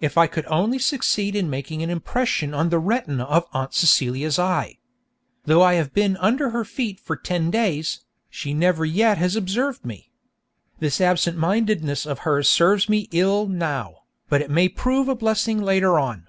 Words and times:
If 0.00 0.16
I 0.16 0.26
could 0.26 0.46
only 0.46 0.78
succeed 0.78 1.36
in 1.36 1.50
making 1.50 1.82
an 1.82 1.90
impression 1.90 2.54
on 2.54 2.70
the 2.70 2.78
retina 2.78 3.24
of 3.24 3.44
Aunt 3.52 3.74
Celia's 3.74 4.38
eye! 4.38 4.78
Though 5.44 5.60
I 5.60 5.74
have 5.74 5.92
been 5.92 6.16
under 6.16 6.48
her 6.52 6.64
feet 6.64 6.98
for 6.98 7.16
ten 7.16 7.50
days, 7.50 8.00
she 8.30 8.54
never 8.54 8.86
yet 8.86 9.18
has 9.18 9.36
observed 9.36 9.84
me. 9.84 10.10
This 10.78 11.02
absent 11.02 11.36
mindedness 11.36 12.06
of 12.06 12.20
hers 12.20 12.48
serves 12.48 12.88
me 12.88 13.10
ill 13.12 13.46
now, 13.46 14.04
but 14.30 14.40
it 14.40 14.48
may 14.50 14.70
prove 14.70 15.06
a 15.06 15.14
blessing 15.14 15.60
later 15.62 15.98
on. 15.98 16.28